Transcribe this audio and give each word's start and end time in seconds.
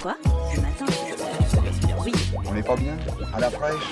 Quoi 0.00 0.16
Ce 0.54 0.60
matin 0.60 0.86
Oui. 2.04 2.12
On 2.46 2.54
n'est 2.54 2.62
pas 2.62 2.76
bien 2.76 2.96
À 3.34 3.40
la 3.40 3.50
fraîche 3.50 3.90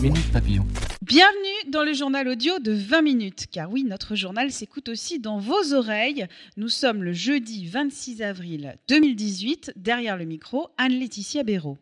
Minute 0.00 0.32
Papillon. 0.32 0.66
Bienvenue 1.02 1.70
dans 1.70 1.84
le 1.84 1.92
journal 1.92 2.26
audio 2.26 2.58
de 2.58 2.72
20 2.72 3.02
minutes, 3.02 3.46
car 3.50 3.70
oui, 3.70 3.84
notre 3.84 4.16
journal 4.16 4.50
s'écoute 4.50 4.88
aussi 4.88 5.20
dans 5.20 5.38
vos 5.38 5.72
oreilles. 5.72 6.26
Nous 6.56 6.68
sommes 6.68 7.04
le 7.04 7.12
jeudi 7.12 7.66
26 7.66 8.22
avril 8.22 8.76
2018, 8.88 9.74
derrière 9.76 10.16
le 10.16 10.24
micro, 10.24 10.68
Anne-Laetitia 10.78 11.44
Béraud. 11.44 11.78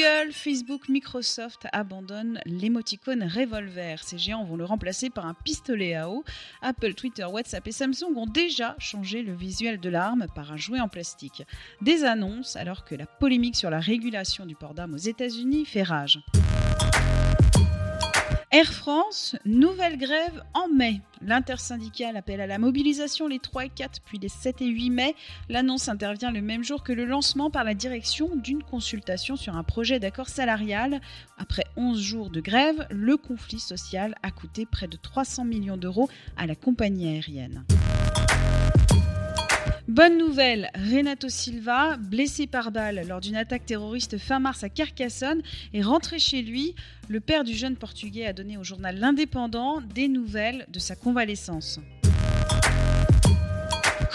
Google, 0.00 0.32
Facebook, 0.32 0.88
Microsoft 0.88 1.66
abandonnent 1.72 2.40
l'émoticône 2.46 3.22
revolver. 3.22 4.02
Ces 4.02 4.16
géants 4.16 4.44
vont 4.44 4.56
le 4.56 4.64
remplacer 4.64 5.10
par 5.10 5.26
un 5.26 5.34
pistolet 5.34 5.94
à 5.94 6.08
eau. 6.08 6.24
Apple, 6.62 6.94
Twitter, 6.94 7.24
WhatsApp 7.24 7.66
et 7.66 7.72
Samsung 7.72 8.16
ont 8.16 8.26
déjà 8.26 8.76
changé 8.78 9.22
le 9.22 9.34
visuel 9.34 9.78
de 9.78 9.90
l'arme 9.90 10.26
par 10.34 10.52
un 10.52 10.56
jouet 10.56 10.80
en 10.80 10.88
plastique. 10.88 11.42
Des 11.82 12.04
annonces 12.04 12.56
alors 12.56 12.84
que 12.84 12.94
la 12.94 13.04
polémique 13.04 13.56
sur 13.56 13.68
la 13.68 13.80
régulation 13.80 14.46
du 14.46 14.54
port 14.54 14.72
d'armes 14.72 14.94
aux 14.94 14.96
États-Unis 14.96 15.66
fait 15.66 15.82
rage. 15.82 16.20
Air 18.52 18.72
France, 18.72 19.36
nouvelle 19.44 19.96
grève 19.96 20.42
en 20.54 20.66
mai. 20.66 21.02
L'intersyndicale 21.22 22.16
appelle 22.16 22.40
à 22.40 22.48
la 22.48 22.58
mobilisation 22.58 23.28
les 23.28 23.38
3 23.38 23.66
et 23.66 23.68
4, 23.68 24.00
puis 24.04 24.18
les 24.18 24.28
7 24.28 24.60
et 24.62 24.66
8 24.66 24.90
mai. 24.90 25.14
L'annonce 25.48 25.88
intervient 25.88 26.32
le 26.32 26.42
même 26.42 26.64
jour 26.64 26.82
que 26.82 26.92
le 26.92 27.04
lancement 27.04 27.48
par 27.48 27.62
la 27.62 27.74
direction 27.74 28.34
d'une 28.34 28.64
consultation 28.64 29.36
sur 29.36 29.56
un 29.56 29.62
projet 29.62 30.00
d'accord 30.00 30.28
salarial. 30.28 31.00
Après 31.38 31.62
11 31.76 32.00
jours 32.00 32.28
de 32.28 32.40
grève, 32.40 32.88
le 32.90 33.16
conflit 33.16 33.60
social 33.60 34.16
a 34.24 34.32
coûté 34.32 34.66
près 34.66 34.88
de 34.88 34.96
300 34.96 35.44
millions 35.44 35.76
d'euros 35.76 36.08
à 36.36 36.46
la 36.46 36.56
compagnie 36.56 37.06
aérienne. 37.06 37.64
Bonne 39.90 40.18
nouvelle, 40.18 40.70
Renato 40.76 41.28
Silva, 41.28 41.96
blessé 41.96 42.46
par 42.46 42.70
balle 42.70 43.04
lors 43.08 43.20
d'une 43.20 43.34
attaque 43.34 43.66
terroriste 43.66 44.18
fin 44.18 44.38
mars 44.38 44.62
à 44.62 44.68
Carcassonne, 44.68 45.42
est 45.74 45.82
rentré 45.82 46.20
chez 46.20 46.42
lui. 46.42 46.76
Le 47.08 47.18
père 47.18 47.42
du 47.42 47.54
jeune 47.54 47.74
Portugais 47.74 48.24
a 48.24 48.32
donné 48.32 48.56
au 48.56 48.62
journal 48.62 48.96
L'Indépendant 48.96 49.80
des 49.80 50.06
nouvelles 50.06 50.64
de 50.68 50.78
sa 50.78 50.94
convalescence. 50.94 51.80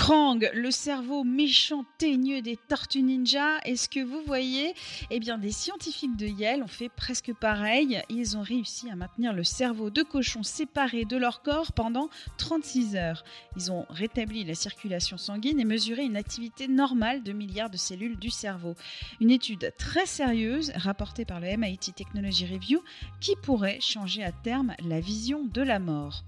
Le 0.08 0.70
cerveau 0.70 1.24
méchant 1.24 1.84
teigneux 1.98 2.44
des 2.44 2.58
tortues 2.58 3.02
ninja. 3.02 3.58
Est-ce 3.66 3.90
que 3.90 4.04
vous 4.04 4.22
voyez? 4.28 4.76
Eh 5.10 5.20
bien, 5.20 5.40
des 5.40 5.52
scientifiques 5.52 6.16
de 6.16 6.28
Yale 6.28 6.62
ont 6.62 6.68
fait 6.68 6.90
presque 6.90 7.34
pareil. 7.34 8.00
Ils 8.10 8.38
ont 8.38 8.44
réussi 8.44 8.88
à 8.92 8.96
maintenir 8.96 9.34
le 9.34 9.44
cerveau 9.44 9.90
de 9.90 10.04
cochon 10.04 10.44
séparé 10.44 11.06
de 11.06 11.18
leur 11.18 11.42
corps 11.42 11.72
pendant 11.72 12.10
36 12.38 12.96
heures. 12.96 13.24
Ils 13.58 13.72
ont 13.72 13.88
rétabli 13.90 14.44
la 14.44 14.54
circulation 14.54 15.18
sanguine 15.18 15.60
et 15.60 15.66
mesuré 15.66 16.04
une 16.04 16.18
activité 16.18 16.68
normale 16.68 17.24
de 17.24 17.32
milliards 17.32 17.72
de 17.72 17.78
cellules 17.78 18.20
du 18.20 18.30
cerveau. 18.30 18.76
Une 19.22 19.32
étude 19.32 19.74
très 19.80 20.06
sérieuse 20.06 20.72
rapportée 20.76 21.26
par 21.26 21.40
le 21.40 21.48
MIT 21.58 21.94
Technology 21.96 22.46
Review 22.46 22.84
qui 23.22 23.36
pourrait 23.42 23.80
changer 23.82 24.24
à 24.24 24.32
terme 24.32 24.76
la 24.88 25.00
vision 25.00 25.46
de 25.46 25.64
la 25.64 25.80
mort. 25.80 26.24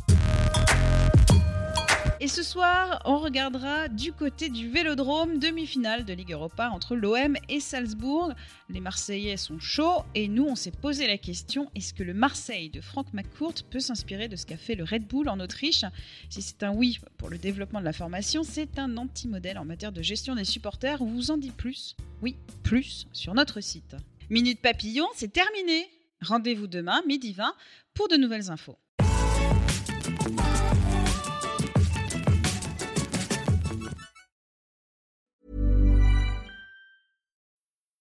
Et 2.19 2.27
ce 2.27 2.41
soir, 2.41 2.99
on 3.05 3.19
regardera 3.19 3.89
du 3.89 4.11
côté 4.11 4.49
du 4.49 4.69
Vélodrome, 4.69 5.37
demi-finale 5.37 6.03
de 6.03 6.13
Ligue 6.13 6.31
Europa 6.31 6.67
entre 6.71 6.95
l'OM 6.95 7.37
et 7.47 7.59
Salzbourg. 7.59 8.33
Les 8.69 8.79
Marseillais 8.79 9.37
sont 9.37 9.59
chauds 9.59 10.03
et 10.15 10.27
nous, 10.27 10.45
on 10.45 10.55
s'est 10.55 10.71
posé 10.71 11.05
la 11.05 11.19
question 11.19 11.69
est-ce 11.75 11.93
que 11.93 12.01
le 12.01 12.15
Marseille 12.15 12.71
de 12.71 12.81
Franck 12.81 13.13
McCourt 13.13 13.53
peut 13.69 13.79
s'inspirer 13.79 14.27
de 14.29 14.35
ce 14.35 14.47
qu'a 14.47 14.57
fait 14.57 14.73
le 14.73 14.83
Red 14.83 15.05
Bull 15.05 15.29
en 15.29 15.39
Autriche? 15.39 15.85
Si 16.31 16.41
c'est 16.41 16.63
un 16.63 16.73
oui 16.73 16.97
pour 17.17 17.29
le 17.29 17.37
développement 17.37 17.81
de 17.81 17.85
la 17.85 17.93
formation, 17.93 18.41
c'est 18.41 18.79
un 18.79 18.97
anti-modèle 18.97 19.59
en 19.59 19.65
matière 19.65 19.91
de 19.91 20.01
gestion 20.01 20.33
des 20.33 20.45
supporters. 20.45 21.03
On 21.03 21.05
vous 21.05 21.29
en 21.29 21.37
dit 21.37 21.51
plus? 21.51 21.95
Oui, 22.23 22.35
plus 22.63 23.05
sur 23.13 23.35
notre 23.35 23.61
site. 23.61 23.95
Minute 24.31 24.59
Papillon, 24.59 25.07
c'est 25.13 25.31
terminé. 25.31 25.87
Rendez-vous 26.21 26.65
demain, 26.65 27.03
midi 27.07 27.33
20, 27.33 27.53
pour 27.93 28.07
de 28.07 28.17
nouvelles 28.17 28.49
infos. 28.49 28.79